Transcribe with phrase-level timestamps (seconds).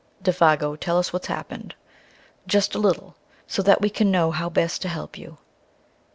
[0.23, 1.75] "Défago, tell us what's happened
[2.47, 3.15] just a little,
[3.45, 5.37] so that we can know how best to help you?"